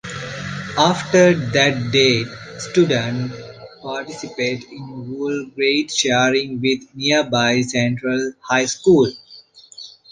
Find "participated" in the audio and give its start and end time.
3.83-4.63